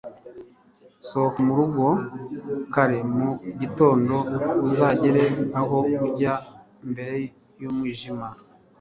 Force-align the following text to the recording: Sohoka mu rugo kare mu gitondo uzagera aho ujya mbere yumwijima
Sohoka 1.07 1.39
mu 1.47 1.53
rugo 1.59 1.85
kare 2.73 2.97
mu 3.15 3.27
gitondo 3.59 4.15
uzagera 4.67 5.23
aho 5.59 5.77
ujya 6.05 6.33
mbere 6.89 7.17
yumwijima 7.61 8.27